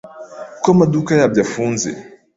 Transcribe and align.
kuko 0.53 0.67
amaduka 0.73 1.11
yabyo 1.19 1.41
afunze 1.45 1.89